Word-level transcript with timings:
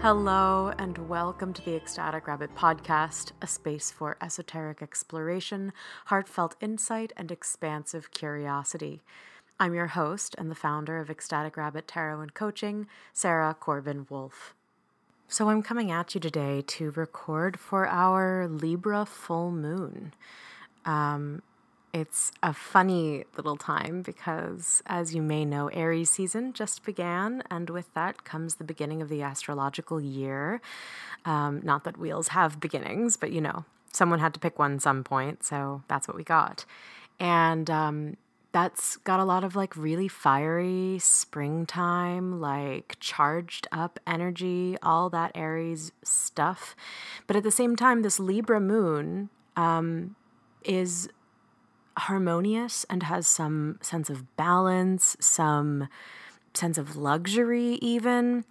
Hello, 0.00 0.72
and 0.78 0.96
welcome 1.08 1.52
to 1.52 1.64
the 1.64 1.74
Ecstatic 1.74 2.28
Rabbit 2.28 2.54
Podcast, 2.54 3.32
a 3.42 3.48
space 3.48 3.90
for 3.90 4.16
esoteric 4.22 4.80
exploration, 4.80 5.72
heartfelt 6.06 6.54
insight, 6.60 7.12
and 7.16 7.32
expansive 7.32 8.12
curiosity. 8.12 9.02
I'm 9.58 9.74
your 9.74 9.88
host 9.88 10.36
and 10.38 10.52
the 10.52 10.54
founder 10.54 11.00
of 11.00 11.10
Ecstatic 11.10 11.56
Rabbit 11.56 11.88
Tarot 11.88 12.20
and 12.20 12.32
Coaching, 12.32 12.86
Sarah 13.12 13.56
Corbin 13.58 14.06
Wolf. 14.08 14.54
So, 15.26 15.50
I'm 15.50 15.64
coming 15.64 15.90
at 15.90 16.14
you 16.14 16.20
today 16.20 16.62
to 16.68 16.92
record 16.92 17.58
for 17.58 17.88
our 17.88 18.46
Libra 18.46 19.04
full 19.04 19.50
moon. 19.50 20.14
Um, 20.84 21.42
it's 21.92 22.32
a 22.42 22.52
funny 22.52 23.24
little 23.36 23.56
time 23.56 24.02
because, 24.02 24.82
as 24.86 25.14
you 25.14 25.22
may 25.22 25.44
know, 25.44 25.68
Aries 25.68 26.10
season 26.10 26.52
just 26.52 26.84
began, 26.84 27.42
and 27.50 27.70
with 27.70 27.92
that 27.94 28.24
comes 28.24 28.56
the 28.56 28.64
beginning 28.64 29.00
of 29.00 29.08
the 29.08 29.22
astrological 29.22 30.00
year. 30.00 30.60
Um, 31.24 31.60
not 31.64 31.84
that 31.84 31.96
wheels 31.96 32.28
have 32.28 32.60
beginnings, 32.60 33.16
but 33.16 33.32
you 33.32 33.40
know, 33.40 33.64
someone 33.92 34.18
had 34.18 34.34
to 34.34 34.40
pick 34.40 34.58
one 34.58 34.78
some 34.80 35.02
point, 35.02 35.44
so 35.44 35.82
that's 35.88 36.06
what 36.06 36.16
we 36.16 36.24
got. 36.24 36.64
And 37.18 37.70
um, 37.70 38.16
that's 38.52 38.96
got 38.98 39.20
a 39.20 39.24
lot 39.24 39.44
of 39.44 39.56
like 39.56 39.76
really 39.76 40.08
fiery 40.08 40.98
springtime, 41.00 42.40
like 42.40 42.96
charged 43.00 43.66
up 43.72 43.98
energy, 44.06 44.76
all 44.82 45.10
that 45.10 45.32
Aries 45.34 45.92
stuff. 46.02 46.76
But 47.26 47.36
at 47.36 47.42
the 47.42 47.50
same 47.50 47.76
time, 47.76 48.02
this 48.02 48.20
Libra 48.20 48.60
moon 48.60 49.30
um, 49.56 50.16
is 50.64 51.08
harmonious 51.98 52.84
and 52.88 53.02
has 53.04 53.26
some 53.26 53.78
sense 53.82 54.10
of 54.10 54.36
balance, 54.36 55.16
some 55.20 55.88
sense 56.54 56.78
of 56.78 56.96
luxury, 56.96 57.78
even. 57.82 58.44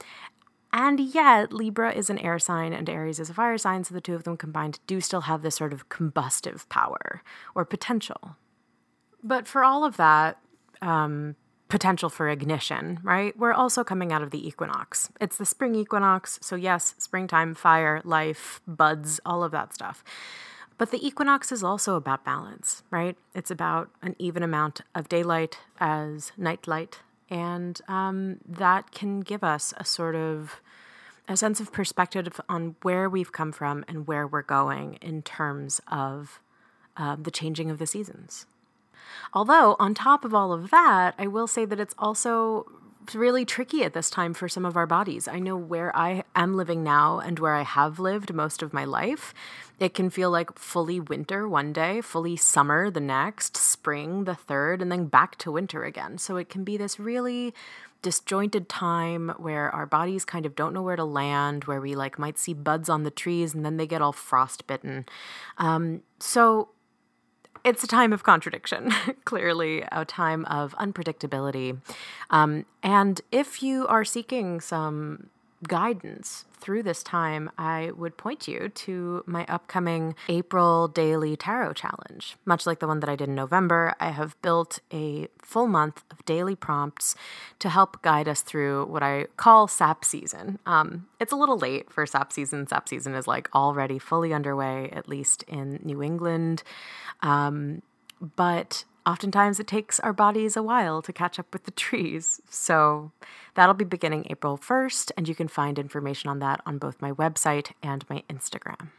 And 0.73 0.99
yet, 0.99 1.53
Libra 1.53 1.93
is 1.93 2.09
an 2.09 2.19
air 2.19 2.39
sign 2.39 2.73
and 2.73 2.89
Aries 2.89 3.19
is 3.19 3.29
a 3.29 3.33
fire 3.33 3.57
sign, 3.57 3.83
so 3.83 3.93
the 3.93 4.01
two 4.01 4.15
of 4.15 4.23
them 4.23 4.37
combined 4.37 4.79
do 4.85 5.01
still 5.01 5.21
have 5.21 5.41
this 5.41 5.55
sort 5.55 5.73
of 5.73 5.89
combustive 5.89 6.67
power 6.69 7.21
or 7.55 7.65
potential. 7.65 8.35
But 9.23 9.47
for 9.47 9.63
all 9.63 9.83
of 9.83 9.97
that, 9.97 10.39
um, 10.81 11.35
potential 11.69 12.09
for 12.09 12.29
ignition, 12.29 12.99
right? 13.03 13.37
We're 13.37 13.53
also 13.53 13.83
coming 13.83 14.11
out 14.11 14.21
of 14.21 14.31
the 14.31 14.45
equinox. 14.47 15.09
It's 15.19 15.37
the 15.37 15.45
spring 15.45 15.75
equinox, 15.75 16.39
so 16.41 16.55
yes, 16.55 16.95
springtime, 16.97 17.55
fire, 17.55 18.01
life, 18.03 18.61
buds, 18.67 19.19
all 19.25 19.43
of 19.43 19.51
that 19.51 19.73
stuff. 19.73 20.03
But 20.77 20.91
the 20.91 21.05
equinox 21.05 21.51
is 21.51 21.63
also 21.63 21.95
about 21.95 22.23
balance, 22.23 22.83
right? 22.91 23.17
It's 23.33 23.49
about 23.49 23.89
an 24.01 24.15
even 24.19 24.43
amount 24.43 24.81
of 24.93 25.09
daylight 25.09 25.59
as 25.79 26.31
nightlight, 26.37 26.99
and 27.29 27.81
um, 27.87 28.37
that 28.47 28.91
can 28.91 29.21
give 29.21 29.43
us 29.43 29.73
a 29.77 29.83
sort 29.83 30.15
of 30.15 30.61
a 31.27 31.35
sense 31.35 31.59
of 31.59 31.73
perspective 31.73 32.39
on 32.47 32.75
where 32.83 33.09
we've 33.09 33.31
come 33.31 33.51
from 33.51 33.83
and 33.87 34.07
where 34.07 34.25
we're 34.25 34.43
going 34.43 34.93
in 35.01 35.21
terms 35.21 35.81
of 35.91 36.39
uh, 36.95 37.17
the 37.19 37.31
changing 37.31 37.69
of 37.69 37.79
the 37.79 37.87
seasons. 37.87 38.45
Although, 39.33 39.75
on 39.79 39.93
top 39.93 40.23
of 40.23 40.33
all 40.33 40.53
of 40.53 40.69
that, 40.69 41.15
I 41.17 41.27
will 41.27 41.47
say 41.47 41.65
that 41.65 41.79
it's 41.79 41.95
also 41.97 42.65
really 43.15 43.45
tricky 43.45 43.83
at 43.83 43.93
this 43.93 44.09
time 44.09 44.33
for 44.33 44.47
some 44.47 44.65
of 44.65 44.75
our 44.75 44.87
bodies. 44.87 45.27
I 45.27 45.39
know 45.39 45.55
where 45.55 45.95
I 45.95 46.23
am 46.35 46.55
living 46.55 46.83
now 46.83 47.19
and 47.19 47.39
where 47.39 47.53
I 47.53 47.63
have 47.63 47.99
lived 47.99 48.33
most 48.33 48.61
of 48.61 48.73
my 48.73 48.85
life. 48.85 49.33
It 49.79 49.93
can 49.93 50.09
feel 50.09 50.31
like 50.31 50.57
fully 50.57 50.99
winter 50.99 51.47
one 51.47 51.73
day, 51.73 52.01
fully 52.01 52.35
summer 52.35 52.89
the 52.89 52.99
next, 52.99 53.55
spring 53.55 54.23
the 54.23 54.35
third, 54.35 54.81
and 54.81 54.91
then 54.91 55.05
back 55.05 55.37
to 55.39 55.51
winter 55.51 55.83
again. 55.83 56.17
So 56.17 56.37
it 56.37 56.49
can 56.49 56.63
be 56.63 56.77
this 56.77 56.99
really 56.99 57.53
disjointed 58.01 58.69
time 58.69 59.33
where 59.37 59.69
our 59.71 59.85
bodies 59.85 60.23
kind 60.23 60.45
of 60.45 60.55
don't 60.55 60.73
know 60.73 60.81
where 60.81 60.95
to 60.95 61.03
land, 61.03 61.65
where 61.65 61.81
we 61.81 61.95
like 61.95 62.19
might 62.19 62.37
see 62.37 62.53
buds 62.53 62.89
on 62.89 63.03
the 63.03 63.11
trees 63.11 63.53
and 63.53 63.65
then 63.65 63.77
they 63.77 63.87
get 63.87 64.01
all 64.01 64.11
frostbitten. 64.11 65.05
Um, 65.57 66.01
so 66.19 66.69
it's 67.67 67.83
a 67.83 67.87
time 67.87 68.13
of 68.13 68.23
contradiction, 68.23 68.93
clearly, 69.25 69.83
a 69.91 70.05
time 70.05 70.45
of 70.45 70.73
unpredictability. 70.75 71.77
Um, 72.29 72.65
and 72.81 73.19
if 73.31 73.61
you 73.61 73.85
are 73.87 74.05
seeking 74.05 74.61
some 74.61 75.29
guidance 75.65 76.45
through 76.59 76.83
this 76.83 77.03
time, 77.03 77.49
I 77.57 77.91
would 77.95 78.17
point 78.17 78.47
you 78.47 78.69
to 78.69 79.23
my 79.25 79.45
upcoming 79.47 80.15
April 80.27 80.87
Daily 80.87 81.35
Tarot 81.35 81.73
Challenge. 81.73 82.35
Much 82.45 82.65
like 82.65 82.79
the 82.79 82.87
one 82.87 82.99
that 82.99 83.09
I 83.09 83.15
did 83.15 83.29
in 83.29 83.35
November, 83.35 83.95
I 83.99 84.09
have 84.09 84.39
built 84.41 84.79
a 84.91 85.27
full 85.41 85.67
month 85.67 86.03
of 86.11 86.23
daily 86.25 86.55
prompts 86.55 87.15
to 87.59 87.69
help 87.69 88.01
guide 88.01 88.27
us 88.27 88.41
through 88.41 88.85
what 88.85 89.03
I 89.03 89.27
call 89.37 89.67
SAP 89.67 90.03
season. 90.03 90.59
Um, 90.65 91.07
it's 91.19 91.31
a 91.31 91.37
little 91.37 91.57
late 91.57 91.91
for 91.91 92.05
SAP 92.05 92.33
season. 92.33 92.67
SAP 92.67 92.89
season 92.89 93.13
is 93.13 93.27
like 93.27 93.49
already 93.55 93.99
fully 93.99 94.33
underway, 94.33 94.89
at 94.91 95.07
least 95.07 95.43
in 95.43 95.79
New 95.83 96.03
England. 96.03 96.63
Um, 97.21 97.81
but 98.35 98.83
oftentimes 99.07 99.59
it 99.59 99.67
takes 99.67 99.99
our 100.01 100.11
bodies 100.11 100.57
a 100.57 100.61
while 100.61 101.01
to 101.01 101.13
catch 101.13 101.39
up 101.39 101.47
with 101.53 101.63
the 101.63 101.71
trees. 101.71 102.41
So 102.49 103.11
that'll 103.55 103.73
be 103.73 103.85
beginning 103.85 104.27
April 104.29 104.57
1st, 104.57 105.11
and 105.15 105.27
you 105.27 105.33
can 105.33 105.47
find 105.47 105.79
information 105.79 106.29
on 106.29 106.39
that 106.39 106.61
on 106.65 106.77
both 106.77 107.01
my 107.01 107.13
website 107.13 107.71
and 107.81 108.05
my 108.09 108.23
Instagram. 108.29 108.89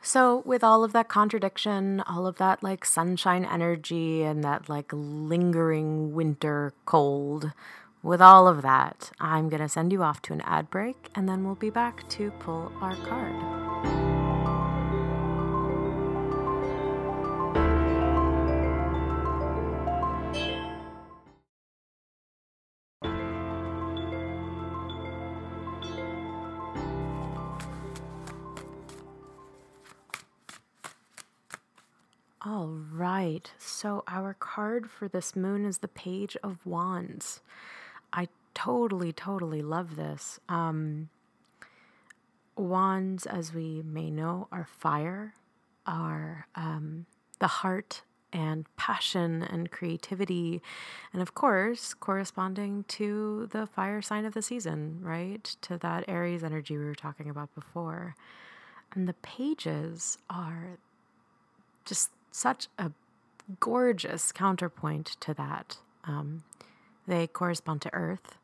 So, 0.00 0.42
with 0.44 0.62
all 0.62 0.84
of 0.84 0.92
that 0.92 1.08
contradiction, 1.08 2.02
all 2.02 2.26
of 2.26 2.36
that 2.36 2.62
like 2.62 2.84
sunshine 2.84 3.46
energy 3.46 4.22
and 4.22 4.44
that 4.44 4.68
like 4.68 4.90
lingering 4.92 6.12
winter 6.12 6.74
cold, 6.84 7.52
with 8.02 8.20
all 8.20 8.46
of 8.46 8.60
that, 8.60 9.12
I'm 9.18 9.48
going 9.48 9.62
to 9.62 9.68
send 9.68 9.92
you 9.92 10.02
off 10.02 10.20
to 10.22 10.34
an 10.34 10.42
ad 10.42 10.68
break 10.68 11.08
and 11.14 11.26
then 11.26 11.42
we'll 11.42 11.54
be 11.54 11.70
back 11.70 12.06
to 12.10 12.30
pull 12.32 12.70
our 12.82 12.94
card. 12.96 13.93
All 32.54 32.68
right. 32.68 33.50
So 33.58 34.04
our 34.06 34.32
card 34.32 34.88
for 34.88 35.08
this 35.08 35.34
moon 35.34 35.64
is 35.64 35.78
the 35.78 35.88
Page 35.88 36.36
of 36.40 36.64
Wands. 36.64 37.40
I 38.12 38.28
totally, 38.54 39.12
totally 39.12 39.60
love 39.60 39.96
this. 39.96 40.38
Um, 40.48 41.08
wands, 42.56 43.26
as 43.26 43.52
we 43.52 43.82
may 43.82 44.08
know, 44.08 44.46
are 44.52 44.68
fire, 44.70 45.34
are 45.84 46.46
um, 46.54 47.06
the 47.40 47.48
heart 47.48 48.02
and 48.32 48.66
passion 48.76 49.42
and 49.42 49.72
creativity, 49.72 50.62
and 51.12 51.20
of 51.20 51.34
course, 51.34 51.92
corresponding 51.92 52.84
to 52.86 53.48
the 53.50 53.66
fire 53.66 54.00
sign 54.00 54.24
of 54.24 54.32
the 54.32 54.42
season, 54.42 55.00
right? 55.02 55.56
To 55.62 55.76
that 55.78 56.04
Aries 56.06 56.44
energy 56.44 56.78
we 56.78 56.84
were 56.84 56.94
talking 56.94 57.28
about 57.28 57.52
before. 57.56 58.14
And 58.94 59.08
the 59.08 59.14
pages 59.14 60.18
are 60.30 60.78
just 61.84 62.10
such 62.34 62.66
a 62.78 62.90
gorgeous 63.60 64.32
counterpoint 64.32 65.16
to 65.20 65.32
that. 65.34 65.78
Um, 66.02 66.42
they 67.06 67.28
correspond 67.28 67.80
to 67.82 67.94
Earth. 67.94 68.38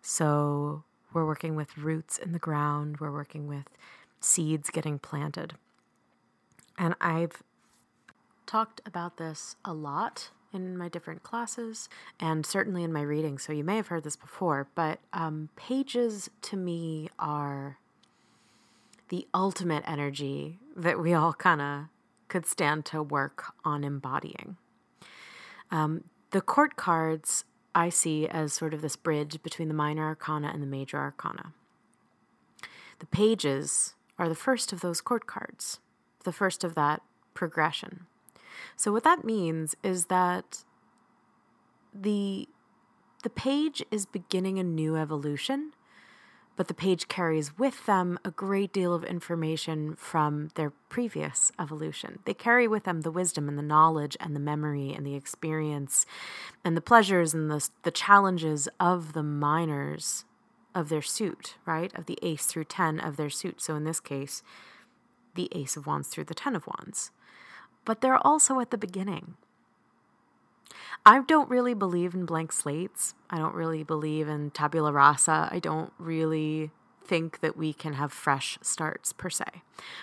So 0.00 0.84
we're 1.12 1.26
working 1.26 1.54
with 1.54 1.76
roots 1.76 2.16
in 2.16 2.32
the 2.32 2.38
ground, 2.38 2.96
we're 2.98 3.12
working 3.12 3.46
with 3.46 3.66
seeds 4.20 4.70
getting 4.70 4.98
planted. 4.98 5.52
And 6.78 6.94
I've 6.98 7.42
talked 8.46 8.80
about 8.86 9.18
this 9.18 9.56
a 9.64 9.74
lot 9.74 10.30
in 10.52 10.78
my 10.78 10.88
different 10.88 11.22
classes 11.22 11.90
and 12.18 12.46
certainly 12.46 12.84
in 12.84 12.92
my 12.92 13.02
reading. 13.02 13.36
So 13.36 13.52
you 13.52 13.64
may 13.64 13.76
have 13.76 13.88
heard 13.88 14.04
this 14.04 14.16
before, 14.16 14.68
but 14.74 14.98
um, 15.12 15.50
pages 15.56 16.30
to 16.42 16.56
me 16.56 17.10
are 17.18 17.76
the 19.10 19.26
ultimate 19.34 19.84
energy 19.86 20.58
that 20.74 20.98
we 20.98 21.12
all 21.12 21.34
kind 21.34 21.60
of 21.60 21.84
could 22.28 22.46
stand 22.46 22.84
to 22.86 23.02
work 23.02 23.52
on 23.64 23.84
embodying. 23.84 24.56
Um, 25.70 26.04
the 26.30 26.40
court 26.40 26.76
cards 26.76 27.44
I 27.74 27.88
see 27.90 28.26
as 28.26 28.52
sort 28.52 28.72
of 28.72 28.80
this 28.80 28.96
bridge 28.96 29.42
between 29.42 29.68
the 29.68 29.74
minor 29.74 30.04
arcana 30.04 30.50
and 30.52 30.62
the 30.62 30.66
major 30.66 30.96
arcana. 30.96 31.52
The 32.98 33.06
pages 33.06 33.94
are 34.18 34.28
the 34.28 34.34
first 34.34 34.72
of 34.72 34.80
those 34.80 35.00
court 35.00 35.26
cards, 35.26 35.80
the 36.24 36.32
first 36.32 36.64
of 36.64 36.74
that 36.74 37.02
progression. 37.34 38.06
So 38.76 38.92
what 38.92 39.04
that 39.04 39.24
means 39.24 39.76
is 39.82 40.06
that 40.06 40.64
the 41.94 42.48
the 43.22 43.30
page 43.30 43.82
is 43.90 44.06
beginning 44.06 44.58
a 44.58 44.62
new 44.62 44.96
evolution 44.96 45.72
but 46.56 46.68
the 46.68 46.74
page 46.74 47.06
carries 47.08 47.58
with 47.58 47.84
them 47.86 48.18
a 48.24 48.30
great 48.30 48.72
deal 48.72 48.94
of 48.94 49.04
information 49.04 49.94
from 49.96 50.48
their 50.54 50.70
previous 50.88 51.52
evolution. 51.58 52.18
They 52.24 52.34
carry 52.34 52.66
with 52.66 52.84
them 52.84 53.02
the 53.02 53.10
wisdom 53.10 53.48
and 53.48 53.58
the 53.58 53.62
knowledge 53.62 54.16
and 54.18 54.34
the 54.34 54.40
memory 54.40 54.92
and 54.92 55.06
the 55.06 55.14
experience 55.14 56.06
and 56.64 56.76
the 56.76 56.80
pleasures 56.80 57.34
and 57.34 57.50
the, 57.50 57.68
the 57.82 57.90
challenges 57.90 58.68
of 58.80 59.12
the 59.12 59.22
minors 59.22 60.24
of 60.74 60.88
their 60.88 61.02
suit, 61.02 61.56
right? 61.66 61.94
Of 61.94 62.06
the 62.06 62.18
ace 62.22 62.46
through 62.46 62.64
10 62.64 63.00
of 63.00 63.16
their 63.16 63.30
suit. 63.30 63.60
So 63.60 63.76
in 63.76 63.84
this 63.84 64.00
case, 64.00 64.42
the 65.34 65.48
ace 65.52 65.76
of 65.76 65.86
wands 65.86 66.08
through 66.08 66.24
the 66.24 66.34
10 66.34 66.56
of 66.56 66.66
wands. 66.66 67.10
But 67.84 68.00
they're 68.00 68.26
also 68.26 68.60
at 68.60 68.70
the 68.70 68.78
beginning. 68.78 69.36
I 71.04 71.20
don't 71.20 71.48
really 71.48 71.74
believe 71.74 72.14
in 72.14 72.26
blank 72.26 72.52
slates. 72.52 73.14
I 73.30 73.38
don't 73.38 73.54
really 73.54 73.82
believe 73.82 74.28
in 74.28 74.50
tabula 74.50 74.92
rasa. 74.92 75.48
I 75.50 75.58
don't 75.58 75.92
really 75.98 76.70
think 77.04 77.40
that 77.40 77.56
we 77.56 77.72
can 77.72 77.94
have 77.94 78.12
fresh 78.12 78.58
starts 78.62 79.12
per 79.12 79.30
se. 79.30 79.44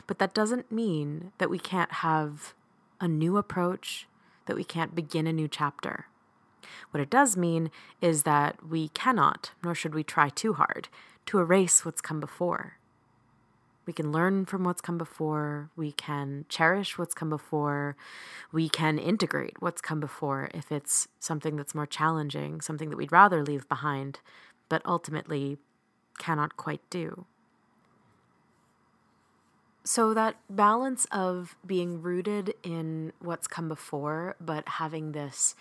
But 0.08 0.20
that 0.20 0.34
doesn't 0.34 0.72
mean 0.72 1.32
that 1.38 1.50
we 1.50 1.60
can't 1.60 1.92
have 1.92 2.54
a 3.02 3.08
new 3.08 3.38
approach, 3.38 4.08
that 4.46 4.56
we 4.56 4.64
can't 4.64 4.96
begin 4.96 5.28
a 5.28 5.34
new 5.34 5.48
chapter. 5.48 6.08
What 6.92 7.02
it 7.02 7.10
does 7.10 7.36
mean 7.36 7.72
is 8.02 8.24
that 8.24 8.66
we 8.68 8.88
cannot, 8.90 9.52
nor 9.64 9.76
should 9.76 9.94
we 9.94 10.04
try 10.04 10.30
too 10.30 10.54
hard, 10.54 10.88
to 11.26 11.40
erase 11.40 11.84
what's 11.84 12.02
come 12.02 12.20
before. 12.20 12.78
We 13.86 13.94
can 13.94 14.12
learn 14.12 14.46
from 14.46 14.64
what's 14.64 14.82
come 14.82 14.98
before. 14.98 15.70
We 15.76 15.92
can 15.92 16.46
cherish 16.50 16.98
what's 16.98 17.14
come 17.14 17.30
before. 17.30 17.96
We 18.52 18.70
can 18.70 18.98
integrate 18.98 19.62
what's 19.62 19.82
come 19.82 20.00
before 20.00 20.50
if 20.54 20.72
it's 20.72 21.08
something 21.20 21.56
that's 21.56 21.76
more 21.76 21.86
challenging, 21.86 22.62
something 22.62 22.90
that 22.90 22.98
we'd 22.98 23.12
rather 23.12 23.44
leave 23.44 23.68
behind, 23.68 24.20
but 24.70 24.82
ultimately 24.86 25.58
cannot 26.18 26.56
quite 26.56 26.82
do. 26.90 27.26
So, 29.86 30.14
that 30.14 30.38
balance 30.50 31.06
of 31.12 31.58
being 31.66 32.02
rooted 32.02 32.54
in 32.64 33.12
what's 33.20 33.48
come 33.48 33.68
before, 33.68 34.38
but 34.40 34.68
having 34.68 35.12
this 35.12 35.56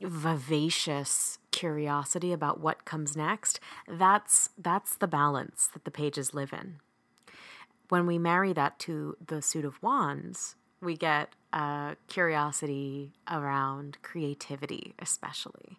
vivacious 0.00 1.38
curiosity 1.50 2.32
about 2.32 2.60
what 2.60 2.86
comes 2.86 3.14
next, 3.14 3.60
that's, 3.86 4.48
that's 4.56 4.96
the 4.96 5.06
balance 5.06 5.68
that 5.74 5.84
the 5.84 5.90
pages 5.90 6.32
live 6.32 6.54
in. 6.54 6.80
When 7.92 8.06
we 8.06 8.16
marry 8.16 8.54
that 8.54 8.78
to 8.78 9.18
the 9.22 9.42
suit 9.42 9.66
of 9.66 9.82
wands, 9.82 10.56
we 10.80 10.96
get 10.96 11.34
a 11.52 11.94
curiosity 12.08 13.12
around 13.30 13.98
creativity, 14.00 14.94
especially. 14.98 15.76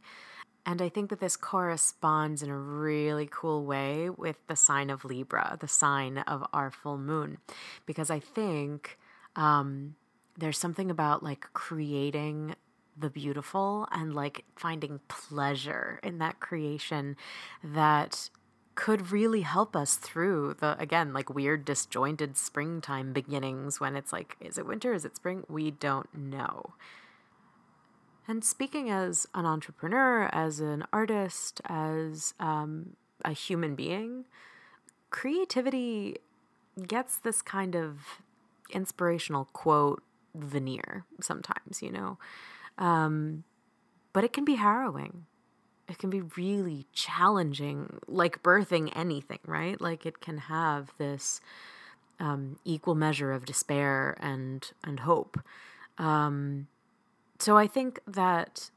And 0.63 0.79
I 0.79 0.89
think 0.89 1.09
that 1.09 1.19
this 1.19 1.35
corresponds 1.35 2.43
in 2.43 2.51
a 2.51 2.55
really 2.55 3.27
cool 3.31 3.65
way 3.65 4.11
with 4.11 4.35
the 4.45 4.55
sign 4.55 4.91
of 4.91 5.03
Libra, 5.03 5.57
the 5.59 5.67
sign 5.67 6.19
of 6.19 6.45
our 6.53 6.69
full 6.69 6.99
moon, 6.99 7.39
because 7.87 8.11
I 8.11 8.19
think 8.19 8.99
um, 9.35 9.95
there's 10.37 10.59
something 10.59 10.91
about 10.91 11.23
like 11.23 11.47
creating 11.53 12.53
the 12.95 13.09
beautiful 13.09 13.87
and 13.91 14.13
like 14.13 14.45
finding 14.55 14.99
pleasure 15.07 15.99
in 16.03 16.19
that 16.19 16.39
creation 16.39 17.15
that 17.63 18.29
could 18.75 19.11
really 19.11 19.41
help 19.41 19.75
us 19.75 19.95
through 19.95 20.55
the 20.59 20.75
again 20.79 21.13
like 21.13 21.29
weird 21.29 21.65
disjointed 21.65 22.35
springtime 22.37 23.13
beginnings 23.13 23.79
when 23.79 23.95
it's 23.95 24.11
like 24.11 24.35
is 24.39 24.57
it 24.57 24.65
winter? 24.65 24.93
Is 24.93 25.05
it 25.05 25.15
spring? 25.15 25.43
We 25.47 25.71
don't 25.71 26.13
know. 26.15 26.73
And 28.27 28.43
speaking 28.43 28.89
as 28.89 29.27
an 29.35 29.45
entrepreneur 29.45 30.29
as 30.31 30.59
an 30.59 30.85
artist 30.93 31.61
as 31.65 32.33
um, 32.39 32.95
a 33.23 33.31
human 33.31 33.75
being 33.75 34.25
creativity 35.09 36.17
gets 36.87 37.17
this 37.17 37.41
kind 37.41 37.75
of 37.75 38.21
inspirational 38.71 39.45
quote 39.53 40.01
veneer 40.33 41.05
sometimes 41.21 41.81
you 41.81 41.91
know? 41.91 42.17
Um, 42.77 43.43
but 44.13 44.23
it 44.23 44.33
can 44.33 44.45
be 44.45 44.55
harrowing. 44.55 45.25
It 45.93 45.99
can 45.99 46.09
be 46.09 46.21
really 46.21 46.87
challenging, 46.91 47.99
like 48.07 48.41
birthing 48.41 48.91
anything, 48.95 49.37
right? 49.45 49.79
Like 49.79 50.07
it 50.07 50.21
can 50.21 50.39
have 50.39 50.91
this 50.97 51.39
um, 52.19 52.57
equal 52.65 52.95
measure 52.95 53.31
of 53.31 53.45
despair 53.45 54.17
and 54.19 54.71
and 54.83 55.01
hope. 55.01 55.39
Um, 55.99 56.65
so 57.37 57.57
I 57.59 57.67
think 57.67 57.99
that 58.07 58.71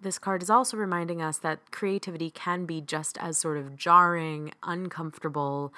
this 0.00 0.18
card 0.18 0.42
is 0.42 0.48
also 0.48 0.78
reminding 0.78 1.20
us 1.20 1.36
that 1.40 1.72
creativity 1.72 2.30
can 2.30 2.64
be 2.64 2.80
just 2.80 3.18
as 3.18 3.36
sort 3.36 3.58
of 3.58 3.76
jarring, 3.76 4.52
uncomfortable, 4.62 5.74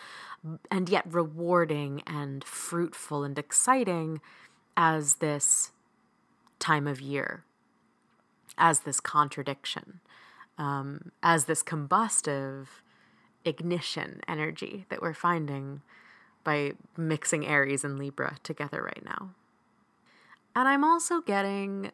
and 0.71 0.89
yet 0.89 1.13
rewarding 1.13 2.05
and 2.07 2.45
fruitful 2.45 3.25
and 3.25 3.37
exciting 3.37 4.21
as 4.77 5.17
this 5.17 5.73
time 6.61 6.87
of 6.87 7.01
year 7.01 7.43
as 8.57 8.81
this 8.81 9.01
contradiction, 9.01 9.99
um, 10.59 11.11
as 11.23 11.45
this 11.45 11.63
combustive 11.63 12.67
ignition 13.45 14.21
energy 14.27 14.87
that 14.89 15.03
we're 15.03 15.15
finding 15.15 15.83
by 16.45 16.73
mixing 16.97 17.47
Aries 17.47 17.85
and 17.85 17.99
Libra 17.99 18.37
together 18.43 18.83
right 18.83 19.05
now. 19.05 19.31
And 20.55 20.69
I'm 20.69 20.85
also 20.85 21.21
getting, 21.21 21.91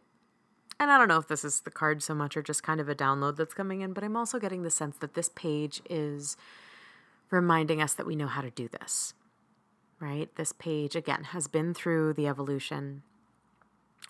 and 0.79 0.91
I 0.91 0.99
don't 0.99 1.09
know 1.09 1.19
if 1.19 1.29
this 1.29 1.45
is 1.45 1.61
the 1.61 1.71
card 1.71 2.03
so 2.03 2.15
much 2.15 2.37
or 2.37 2.43
just 2.43 2.63
kind 2.63 2.81
of 2.81 2.89
a 2.89 2.95
download 2.95 3.37
that's 3.37 3.55
coming 3.55 3.81
in, 3.81 3.93
but 3.93 4.05
I'm 4.05 4.17
also 4.17 4.39
getting 4.39 4.63
the 4.63 4.71
sense 4.71 4.97
that 4.99 5.15
this 5.15 5.31
page 5.31 5.81
is 5.89 6.37
reminding 7.31 7.81
us 7.81 7.95
that 7.95 8.07
we 8.07 8.17
know 8.17 8.27
how 8.27 8.43
to 8.43 8.51
do 8.51 8.69
this, 8.69 9.15
right? 10.01 10.29
This 10.35 10.53
page, 10.53 10.95
again, 10.97 11.25
has 11.25 11.47
been 11.47 11.73
through 11.73 12.15
the 12.15 12.27
evolution 12.27 13.03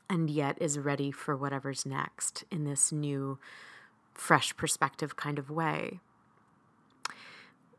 and 0.08 0.28
yet 0.30 0.60
is 0.60 0.78
ready 0.78 1.10
for 1.10 1.36
whatever's 1.36 1.86
next 1.86 2.44
in 2.50 2.64
this 2.64 2.90
new, 2.90 3.38
fresh 4.14 4.56
perspective 4.56 5.16
kind 5.16 5.38
of 5.38 5.50
way. 5.50 6.00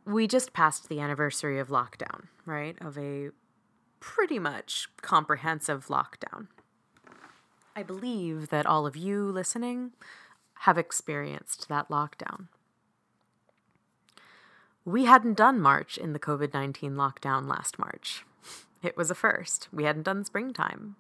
We 0.06 0.28
just 0.28 0.54
passed 0.54 0.90
the 0.90 1.00
anniversary 1.00 1.60
of 1.60 1.70
lockdown, 1.70 2.28
right? 2.46 2.76
Of 2.82 2.98
a 2.98 3.30
pretty 4.00 4.40
much 4.40 4.88
comprehensive 5.02 5.88
lockdown. 5.88 6.48
I 7.76 7.84
believe 7.84 8.50
that 8.50 8.66
all 8.66 8.86
of 8.86 8.98
you 8.98 9.32
listening 9.32 9.92
have 10.62 10.78
experienced 10.78 11.70
that 11.70 11.90
lockdown. 11.90 12.48
We 14.84 15.06
hadn't 15.06 15.38
done 15.38 15.62
March 15.62 15.98
in 15.98 16.14
the 16.14 16.20
COVID 16.20 16.54
19 16.54 16.94
lockdown 16.94 17.48
last 17.48 17.78
March. 17.78 18.26
It 18.84 18.98
was 18.98 19.12
a 19.12 19.16
first. 19.16 19.70
We 19.72 19.84
hadn't 19.84 20.04
done 20.04 20.26
springtime. 20.26 20.96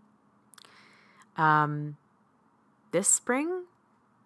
Um, 1.35 1.97
this 2.91 3.07
spring, 3.07 3.63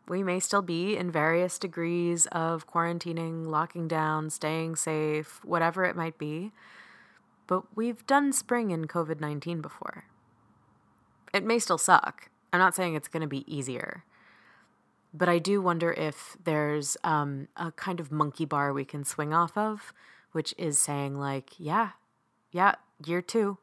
we 0.08 0.24
may 0.24 0.40
still 0.40 0.62
be 0.62 0.96
in 0.96 1.12
various 1.12 1.58
degrees 1.58 2.28
of 2.28 2.68
quarantining, 2.68 3.48
locking 3.48 3.88
down, 3.88 4.30
staying 4.30 4.76
safe, 4.76 5.44
whatever 5.44 5.84
it 5.84 5.96
might 5.96 6.18
be. 6.18 6.52
But 7.48 7.64
we've 7.76 8.06
done 8.08 8.34
spring 8.34 8.72
in 8.72 8.86
COVID 8.86 9.20
19 9.20 9.62
before. 9.62 10.06
It 11.34 11.44
may 11.44 11.60
still 11.60 11.78
suck. 11.78 12.30
I'm 12.54 12.60
not 12.60 12.76
saying 12.76 12.96
it's 12.96 13.08
going 13.08 13.22
to 13.22 13.28
be 13.28 13.44
easier. 13.54 14.04
But 15.14 15.30
I 15.30 15.40
do 15.40 15.62
wonder 15.62 15.94
if 15.94 16.38
there's 16.44 16.98
um, 17.04 17.48
a 17.56 17.72
kind 17.72 18.00
of 18.00 18.12
monkey 18.12 18.46
bar 18.46 18.74
we 18.74 18.86
can 18.86 19.04
swing 19.04 19.34
off 19.34 19.58
of, 19.58 19.94
which 20.34 20.54
is 20.58 20.78
saying, 20.78 21.18
like, 21.18 21.52
yeah, 21.58 21.92
yeah, 22.52 22.76
year 23.06 23.22
two, 23.22 23.58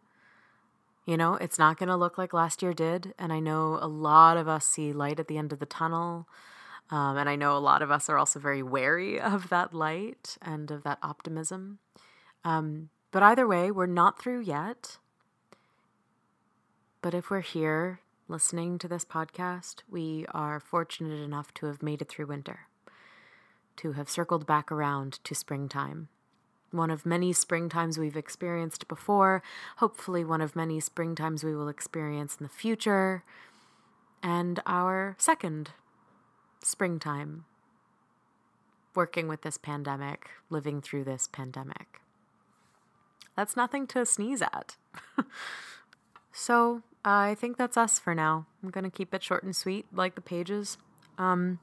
you 1.04 1.16
know, 1.16 1.34
it's 1.34 1.58
not 1.58 1.78
going 1.78 1.88
to 1.88 1.96
look 1.96 2.16
like 2.16 2.32
last 2.32 2.62
year 2.62 2.72
did. 2.72 3.12
And 3.18 3.32
I 3.32 3.40
know 3.40 3.78
a 3.80 3.88
lot 3.88 4.36
of 4.36 4.48
us 4.48 4.66
see 4.66 4.92
light 4.92 5.18
at 5.18 5.28
the 5.28 5.38
end 5.38 5.52
of 5.52 5.58
the 5.58 5.66
tunnel. 5.66 6.28
Um, 6.90 7.16
and 7.16 7.28
I 7.28 7.36
know 7.36 7.56
a 7.56 7.58
lot 7.58 7.82
of 7.82 7.90
us 7.90 8.08
are 8.08 8.18
also 8.18 8.38
very 8.38 8.62
wary 8.62 9.20
of 9.20 9.48
that 9.48 9.74
light 9.74 10.36
and 10.40 10.70
of 10.70 10.84
that 10.84 10.98
optimism. 11.02 11.78
Um, 12.44 12.90
but 13.10 13.22
either 13.22 13.46
way, 13.46 13.70
we're 13.70 13.86
not 13.86 14.20
through 14.20 14.40
yet. 14.40 14.98
But 17.00 17.14
if 17.14 17.30
we're 17.30 17.40
here 17.40 18.00
listening 18.28 18.78
to 18.78 18.88
this 18.88 19.04
podcast, 19.04 19.82
we 19.90 20.24
are 20.32 20.60
fortunate 20.60 21.20
enough 21.20 21.52
to 21.54 21.66
have 21.66 21.82
made 21.82 22.00
it 22.00 22.08
through 22.08 22.26
winter, 22.26 22.60
to 23.76 23.92
have 23.92 24.08
circled 24.08 24.46
back 24.46 24.70
around 24.70 25.18
to 25.24 25.34
springtime 25.34 26.08
one 26.72 26.90
of 26.90 27.06
many 27.06 27.32
springtimes 27.32 27.98
we've 27.98 28.16
experienced 28.16 28.88
before, 28.88 29.42
hopefully, 29.76 30.24
one 30.24 30.40
of 30.40 30.56
many 30.56 30.80
springtimes 30.80 31.44
we 31.44 31.54
will 31.54 31.68
experience 31.68 32.36
in 32.38 32.44
the 32.44 32.52
future, 32.52 33.24
and 34.22 34.60
our 34.66 35.16
second 35.18 35.70
springtime 36.62 37.44
working 38.94 39.28
with 39.28 39.42
this 39.42 39.58
pandemic, 39.58 40.28
living 40.50 40.80
through 40.80 41.04
this 41.04 41.28
pandemic. 41.28 42.00
That's 43.36 43.56
nothing 43.56 43.86
to 43.88 44.04
sneeze 44.04 44.42
at. 44.42 44.76
so, 46.32 46.82
uh, 47.04 47.32
I 47.32 47.34
think 47.34 47.56
that's 47.56 47.76
us 47.76 47.98
for 47.98 48.14
now. 48.14 48.46
I'm 48.62 48.70
going 48.70 48.84
to 48.84 48.90
keep 48.90 49.14
it 49.14 49.22
short 49.22 49.42
and 49.42 49.56
sweet, 49.56 49.86
like 49.92 50.14
the 50.14 50.20
pages. 50.20 50.76
Um, 51.18 51.58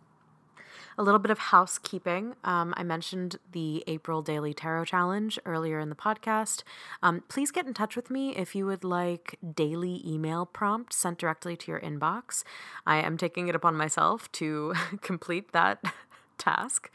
a 0.99 1.03
little 1.03 1.19
bit 1.19 1.31
of 1.31 1.39
housekeeping. 1.39 2.35
Um, 2.43 2.73
I 2.75 2.83
mentioned 2.83 3.37
the 3.53 3.85
April 3.87 4.21
Daily 4.21 4.53
Tarot 4.53 4.85
Challenge 4.85 5.39
earlier 5.45 5.79
in 5.79 5.89
the 5.89 5.95
podcast. 5.95 6.63
Um, 7.01 7.23
please 7.29 7.51
get 7.51 7.65
in 7.65 7.73
touch 7.73 7.95
with 7.95 8.11
me 8.11 8.35
if 8.35 8.53
you 8.53 8.65
would 8.65 8.83
like 8.83 9.39
daily 9.55 10.03
email 10.05 10.45
prompts 10.45 10.97
sent 10.97 11.17
directly 11.17 11.55
to 11.55 11.71
your 11.71 11.79
inbox. 11.79 12.43
I 12.85 12.97
am 12.97 13.15
taking 13.15 13.47
it 13.47 13.55
upon 13.55 13.77
myself 13.77 14.29
to 14.33 14.73
complete 15.01 15.53
that 15.53 15.81
task. 16.37 16.91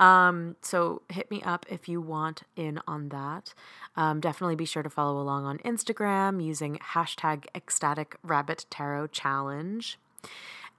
Um, 0.00 0.56
so 0.62 1.02
hit 1.10 1.30
me 1.30 1.42
up 1.42 1.66
if 1.68 1.90
you 1.90 2.00
want 2.00 2.44
in 2.56 2.80
on 2.88 3.10
that. 3.10 3.52
Um, 3.96 4.20
definitely 4.20 4.56
be 4.56 4.64
sure 4.64 4.82
to 4.82 4.90
follow 4.90 5.20
along 5.20 5.44
on 5.44 5.58
Instagram 5.58 6.42
using 6.42 6.78
hashtag 6.94 7.44
ecstatic 7.54 8.16
rabbit 8.22 8.64
tarot 8.70 9.08
challenge. 9.08 9.98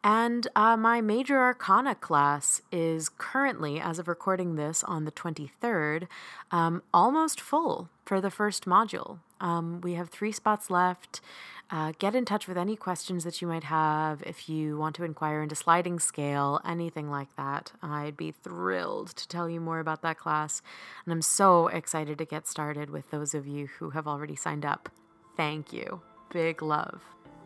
And 0.04 0.48
uh, 0.54 0.76
my 0.76 1.00
major 1.00 1.40
arcana 1.40 1.96
class 1.96 2.62
is 2.72 3.08
currently, 3.08 3.80
as 3.80 4.00
of 4.00 4.10
recording 4.10 4.56
this 4.56 4.84
on 4.84 5.06
the 5.06 5.12
23rd, 5.12 6.08
um, 6.52 6.84
almost 6.94 7.40
full 7.40 7.90
for 8.06 8.20
the 8.20 8.30
first 8.30 8.66
module. 8.66 9.20
Um, 9.40 9.80
we 9.82 9.94
have 9.94 10.10
three 10.10 10.34
spots 10.34 10.70
left. 10.70 11.22
Uh, 11.70 11.94
get 11.98 12.14
in 12.14 12.26
touch 12.26 12.48
with 12.48 12.58
any 12.58 12.76
questions 12.76 13.24
that 13.24 13.42
you 13.42 13.48
might 13.48 13.64
have 13.64 14.22
if 14.24 14.50
you 14.50 14.78
want 14.78 14.96
to 14.96 15.06
inquire 15.06 15.42
into 15.42 15.56
sliding 15.56 16.00
scale, 16.00 16.60
anything 16.66 17.10
like 17.10 17.34
that. 17.38 17.72
I'd 17.82 18.18
be 18.18 18.32
thrilled 18.32 19.16
to 19.16 19.28
tell 19.28 19.50
you 19.50 19.62
more 19.62 19.80
about 19.80 20.02
that 20.02 20.18
class. 20.18 20.62
And 21.06 21.14
I'm 21.14 21.22
so 21.22 21.68
excited 21.68 22.18
to 22.18 22.26
get 22.26 22.46
started 22.46 22.90
with 22.90 23.10
those 23.10 23.34
of 23.34 23.48
you 23.48 23.68
who 23.80 23.92
have 23.92 24.08
already 24.08 24.36
signed 24.36 24.66
up. 24.66 24.90
Thank 25.38 25.72
you. 25.72 26.02
Big 26.30 26.62
love. 26.62 27.02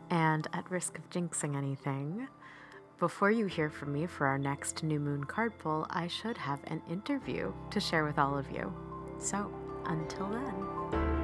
And 0.10 0.48
at 0.54 0.70
risk 0.70 0.98
of 0.98 1.10
jinxing 1.10 1.56
anything, 1.56 2.28
before 3.00 3.30
you 3.30 3.46
hear 3.46 3.70
from 3.70 3.94
me 3.94 4.08
for 4.08 4.26
our 4.26 4.40
next 4.40 4.84
new 4.84 5.00
moon 5.00 5.24
card 5.24 5.58
pull, 5.60 5.86
I 5.90 6.08
should 6.08 6.38
have 6.38 6.60
an 6.66 6.82
interview 6.90 7.54
to 7.70 7.80
share 7.80 8.04
with 8.04 8.18
all 8.18 8.38
of 8.38 8.50
you. 8.52 8.74
So, 9.20 9.52
until 9.86 10.30
then. 10.30 11.17